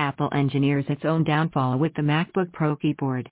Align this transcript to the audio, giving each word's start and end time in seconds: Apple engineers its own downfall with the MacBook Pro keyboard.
Apple 0.00 0.30
engineers 0.32 0.86
its 0.88 1.04
own 1.04 1.24
downfall 1.24 1.78
with 1.78 1.92
the 1.92 2.00
MacBook 2.00 2.50
Pro 2.54 2.74
keyboard. 2.74 3.28